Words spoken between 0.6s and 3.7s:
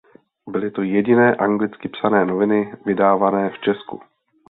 to jediné anglicky psané noviny vydávané v